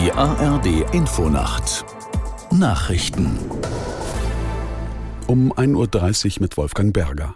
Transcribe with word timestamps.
Die 0.00 0.12
ARD 0.12 0.94
Infonacht 0.94 1.84
Nachrichten 2.52 3.36
um 5.26 5.52
1.30 5.52 6.36
Uhr 6.36 6.42
mit 6.42 6.56
Wolfgang 6.56 6.92
Berger. 6.92 7.34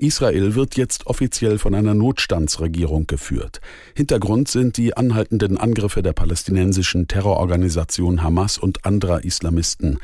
Israel 0.00 0.54
wird 0.54 0.76
jetzt 0.76 1.06
offiziell 1.06 1.58
von 1.58 1.74
einer 1.74 1.94
Notstandsregierung 1.94 3.06
geführt. 3.06 3.60
Hintergrund 3.94 4.48
sind 4.48 4.76
die 4.76 4.96
anhaltenden 4.96 5.58
Angriffe 5.58 6.02
der 6.02 6.12
palästinensischen 6.12 7.06
Terrororganisation 7.06 8.22
Hamas 8.22 8.58
und 8.58 8.86
anderer 8.86 9.24
Islamisten. 9.24 9.98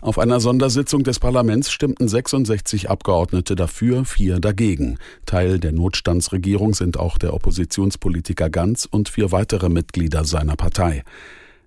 Auf 0.00 0.18
einer 0.18 0.40
Sondersitzung 0.40 1.04
des 1.04 1.20
Parlaments 1.20 1.70
stimmten 1.70 2.08
66 2.08 2.90
Abgeordnete 2.90 3.54
dafür, 3.54 4.04
vier 4.04 4.40
dagegen. 4.40 4.98
Teil 5.26 5.60
der 5.60 5.70
Notstandsregierung 5.70 6.74
sind 6.74 6.98
auch 6.98 7.18
der 7.18 7.34
Oppositionspolitiker 7.34 8.50
Ganz 8.50 8.88
und 8.90 9.08
vier 9.08 9.30
weitere 9.30 9.68
Mitglieder 9.68 10.24
seiner 10.24 10.56
Partei. 10.56 11.04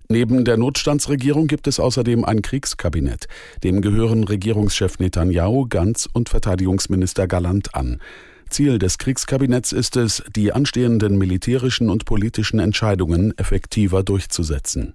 Neben 0.07 0.45
der 0.45 0.57
Notstandsregierung 0.57 1.47
gibt 1.47 1.67
es 1.67 1.79
außerdem 1.79 2.25
ein 2.25 2.41
Kriegskabinett. 2.41 3.27
Dem 3.63 3.81
gehören 3.81 4.23
Regierungschef 4.23 4.99
Netanyahu, 4.99 5.67
Ganz 5.67 6.07
und 6.11 6.29
Verteidigungsminister 6.29 7.27
Galant 7.27 7.73
an. 7.73 7.99
Ziel 8.49 8.77
des 8.77 8.99
Kriegskabinetts 8.99 9.71
ist 9.71 9.97
es, 9.97 10.23
die 10.35 10.53
anstehenden 10.53 11.17
militärischen 11.17 11.89
und 11.89 12.05
politischen 12.05 12.59
Entscheidungen 12.59 13.35
effektiver 13.37 14.03
durchzusetzen. 14.03 14.93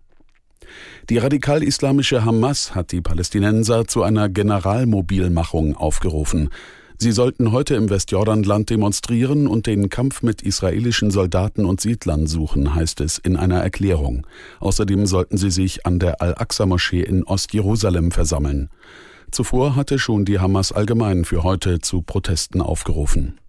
Die 1.08 1.18
radikal-islamische 1.18 2.24
Hamas 2.24 2.76
hat 2.76 2.92
die 2.92 3.00
Palästinenser 3.00 3.86
zu 3.86 4.04
einer 4.04 4.28
Generalmobilmachung 4.28 5.76
aufgerufen. 5.76 6.50
Sie 7.02 7.12
sollten 7.12 7.50
heute 7.50 7.76
im 7.76 7.88
Westjordanland 7.88 8.68
demonstrieren 8.68 9.46
und 9.46 9.66
den 9.66 9.88
Kampf 9.88 10.22
mit 10.22 10.42
israelischen 10.42 11.10
Soldaten 11.10 11.64
und 11.64 11.80
Siedlern 11.80 12.26
suchen, 12.26 12.74
heißt 12.74 13.00
es 13.00 13.16
in 13.16 13.36
einer 13.36 13.58
Erklärung. 13.58 14.26
Außerdem 14.58 15.06
sollten 15.06 15.38
sie 15.38 15.50
sich 15.50 15.86
an 15.86 15.98
der 15.98 16.20
Al-Aqsa-Moschee 16.20 17.00
in 17.00 17.24
Ostjerusalem 17.24 18.10
versammeln. 18.10 18.68
Zuvor 19.30 19.76
hatte 19.76 19.98
schon 19.98 20.26
die 20.26 20.40
Hamas 20.40 20.72
allgemein 20.72 21.24
für 21.24 21.42
heute 21.42 21.78
zu 21.78 22.02
Protesten 22.02 22.60
aufgerufen. 22.60 23.40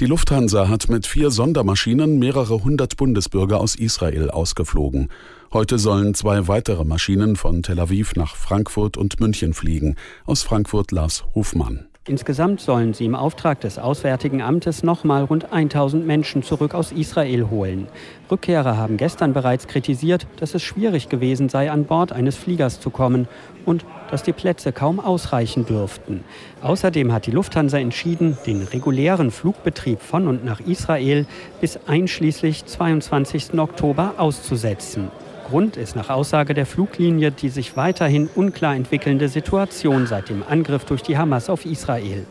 Die 0.00 0.06
Lufthansa 0.06 0.68
hat 0.68 0.88
mit 0.88 1.06
vier 1.06 1.30
Sondermaschinen 1.30 2.18
mehrere 2.18 2.64
hundert 2.64 2.96
Bundesbürger 2.96 3.60
aus 3.60 3.76
Israel 3.76 4.30
ausgeflogen. 4.30 5.10
Heute 5.52 5.78
sollen 5.78 6.12
zwei 6.14 6.48
weitere 6.48 6.84
Maschinen 6.84 7.36
von 7.36 7.62
Tel 7.62 7.78
Aviv 7.78 8.16
nach 8.16 8.34
Frankfurt 8.34 8.96
und 8.96 9.20
München 9.20 9.54
fliegen. 9.54 9.94
Aus 10.24 10.42
Frankfurt 10.42 10.90
Lars 10.90 11.22
Hofmann. 11.36 11.86
Insgesamt 12.08 12.60
sollen 12.60 12.94
sie 12.94 13.04
im 13.04 13.14
Auftrag 13.14 13.60
des 13.60 13.78
Auswärtigen 13.78 14.42
Amtes 14.42 14.82
nochmal 14.82 15.22
rund 15.22 15.52
1000 15.52 16.04
Menschen 16.04 16.42
zurück 16.42 16.74
aus 16.74 16.90
Israel 16.90 17.48
holen. 17.48 17.86
Rückkehrer 18.28 18.76
haben 18.76 18.96
gestern 18.96 19.32
bereits 19.32 19.68
kritisiert, 19.68 20.26
dass 20.40 20.56
es 20.56 20.64
schwierig 20.64 21.08
gewesen 21.08 21.48
sei, 21.48 21.70
an 21.70 21.84
Bord 21.84 22.10
eines 22.10 22.34
Fliegers 22.34 22.80
zu 22.80 22.90
kommen 22.90 23.28
und 23.66 23.84
dass 24.10 24.24
die 24.24 24.32
Plätze 24.32 24.72
kaum 24.72 24.98
ausreichen 24.98 25.64
dürften. 25.64 26.24
Außerdem 26.60 27.12
hat 27.12 27.26
die 27.26 27.30
Lufthansa 27.30 27.78
entschieden, 27.78 28.36
den 28.46 28.62
regulären 28.62 29.30
Flugbetrieb 29.30 30.00
von 30.00 30.26
und 30.26 30.44
nach 30.44 30.58
Israel 30.58 31.24
bis 31.60 31.78
einschließlich 31.86 32.64
22. 32.64 33.56
Oktober 33.60 34.14
auszusetzen. 34.16 35.08
Grund 35.52 35.76
ist 35.76 35.96
nach 35.96 36.08
Aussage 36.08 36.54
der 36.54 36.64
Fluglinie 36.64 37.30
die 37.30 37.50
sich 37.50 37.76
weiterhin 37.76 38.26
unklar 38.34 38.74
entwickelnde 38.74 39.28
Situation 39.28 40.06
seit 40.06 40.30
dem 40.30 40.42
Angriff 40.42 40.86
durch 40.86 41.02
die 41.02 41.18
Hamas 41.18 41.50
auf 41.50 41.66
Israel. 41.66 42.24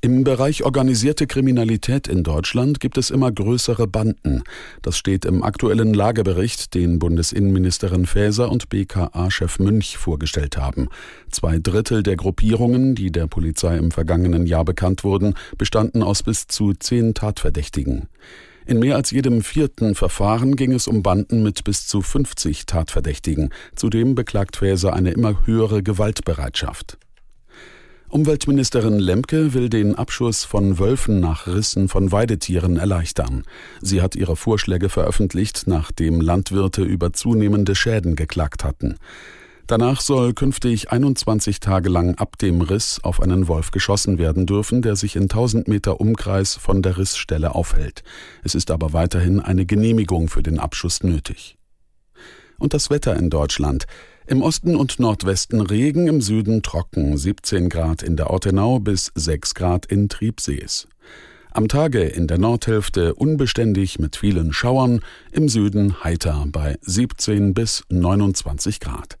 Im 0.00 0.24
Bereich 0.24 0.64
organisierte 0.64 1.28
Kriminalität 1.28 2.08
in 2.08 2.24
Deutschland 2.24 2.80
gibt 2.80 2.98
es 2.98 3.10
immer 3.10 3.30
größere 3.30 3.86
Banden. 3.86 4.42
Das 4.82 4.98
steht 4.98 5.26
im 5.26 5.44
aktuellen 5.44 5.94
Lagebericht, 5.94 6.74
den 6.74 6.98
Bundesinnenministerin 6.98 8.06
Faeser 8.06 8.50
und 8.50 8.68
BKA-Chef 8.68 9.60
Münch 9.60 9.96
vorgestellt 9.96 10.56
haben. 10.56 10.88
Zwei 11.30 11.60
Drittel 11.60 12.02
der 12.02 12.16
Gruppierungen, 12.16 12.96
die 12.96 13.12
der 13.12 13.28
Polizei 13.28 13.76
im 13.76 13.92
vergangenen 13.92 14.46
Jahr 14.46 14.64
bekannt 14.64 15.04
wurden, 15.04 15.34
bestanden 15.56 16.02
aus 16.02 16.24
bis 16.24 16.48
zu 16.48 16.72
zehn 16.72 17.14
Tatverdächtigen. 17.14 18.08
In 18.70 18.78
mehr 18.78 18.94
als 18.94 19.10
jedem 19.10 19.42
vierten 19.42 19.96
Verfahren 19.96 20.54
ging 20.54 20.70
es 20.70 20.86
um 20.86 21.02
Banden 21.02 21.42
mit 21.42 21.64
bis 21.64 21.88
zu 21.88 22.02
50 22.02 22.66
Tatverdächtigen. 22.66 23.50
Zudem 23.74 24.14
beklagt 24.14 24.58
Faeser 24.58 24.92
eine 24.92 25.10
immer 25.10 25.44
höhere 25.44 25.82
Gewaltbereitschaft. 25.82 26.96
Umweltministerin 28.10 29.00
Lemke 29.00 29.54
will 29.54 29.70
den 29.70 29.96
Abschuss 29.96 30.44
von 30.44 30.78
Wölfen 30.78 31.18
nach 31.18 31.48
Rissen 31.48 31.88
von 31.88 32.12
Weidetieren 32.12 32.76
erleichtern. 32.76 33.42
Sie 33.80 34.02
hat 34.02 34.14
ihre 34.14 34.36
Vorschläge 34.36 34.88
veröffentlicht, 34.88 35.64
nachdem 35.66 36.20
Landwirte 36.20 36.82
über 36.82 37.12
zunehmende 37.12 37.74
Schäden 37.74 38.14
geklagt 38.14 38.62
hatten. 38.62 38.98
Danach 39.70 40.00
soll 40.00 40.34
künftig 40.34 40.90
21 40.90 41.60
Tage 41.60 41.90
lang 41.90 42.16
ab 42.16 42.36
dem 42.38 42.60
Riss 42.60 42.98
auf 43.04 43.22
einen 43.22 43.46
Wolf 43.46 43.70
geschossen 43.70 44.18
werden 44.18 44.44
dürfen, 44.44 44.82
der 44.82 44.96
sich 44.96 45.14
in 45.14 45.22
1000 45.22 45.68
Meter 45.68 46.00
Umkreis 46.00 46.56
von 46.56 46.82
der 46.82 46.98
Rissstelle 46.98 47.54
aufhält. 47.54 48.02
Es 48.42 48.56
ist 48.56 48.72
aber 48.72 48.92
weiterhin 48.94 49.38
eine 49.38 49.66
Genehmigung 49.66 50.26
für 50.26 50.42
den 50.42 50.58
Abschuss 50.58 51.04
nötig. 51.04 51.56
Und 52.58 52.74
das 52.74 52.90
Wetter 52.90 53.14
in 53.14 53.30
Deutschland. 53.30 53.84
Im 54.26 54.42
Osten 54.42 54.74
und 54.74 54.98
Nordwesten 54.98 55.60
Regen, 55.60 56.08
im 56.08 56.20
Süden 56.20 56.64
trocken, 56.64 57.16
17 57.16 57.68
Grad 57.68 58.02
in 58.02 58.16
der 58.16 58.30
Ortenau 58.30 58.80
bis 58.80 59.12
6 59.14 59.54
Grad 59.54 59.86
in 59.86 60.08
Triebsees. 60.08 60.88
Am 61.52 61.68
Tage 61.68 62.02
in 62.02 62.26
der 62.26 62.38
Nordhälfte 62.38 63.14
unbeständig 63.14 64.00
mit 64.00 64.16
vielen 64.16 64.52
Schauern, 64.52 64.98
im 65.30 65.48
Süden 65.48 66.02
heiter 66.02 66.44
bei 66.48 66.76
17 66.82 67.54
bis 67.54 67.84
29 67.88 68.80
Grad. 68.80 69.20